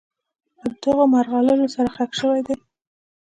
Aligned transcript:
له 0.59 0.67
دغو 0.81 1.03
مرغلرو 1.13 1.67
سره 1.75 1.89
ښخ 1.95 2.11
شوي 2.19 2.41
دي. 2.47 2.55